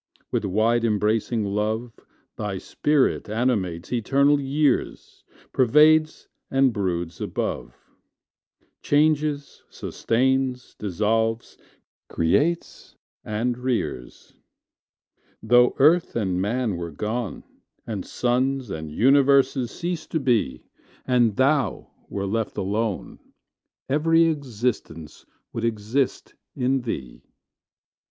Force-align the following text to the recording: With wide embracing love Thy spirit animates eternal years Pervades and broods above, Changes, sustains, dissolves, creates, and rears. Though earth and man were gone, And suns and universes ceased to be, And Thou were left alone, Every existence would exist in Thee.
With 0.31 0.43
wide 0.45 0.83
embracing 0.83 1.45
love 1.45 1.93
Thy 2.35 2.57
spirit 2.57 3.29
animates 3.29 3.93
eternal 3.93 4.39
years 4.41 5.23
Pervades 5.53 6.27
and 6.49 6.73
broods 6.73 7.21
above, 7.21 7.75
Changes, 8.81 9.61
sustains, 9.69 10.75
dissolves, 10.79 11.55
creates, 12.07 12.95
and 13.23 13.59
rears. 13.59 14.33
Though 15.43 15.75
earth 15.77 16.15
and 16.15 16.41
man 16.41 16.77
were 16.77 16.89
gone, 16.89 17.43
And 17.85 18.03
suns 18.03 18.71
and 18.71 18.91
universes 18.91 19.69
ceased 19.69 20.09
to 20.13 20.19
be, 20.19 20.65
And 21.05 21.35
Thou 21.35 21.91
were 22.09 22.25
left 22.25 22.57
alone, 22.57 23.19
Every 23.87 24.23
existence 24.23 25.27
would 25.53 25.63
exist 25.63 26.33
in 26.55 26.81
Thee. 26.81 27.21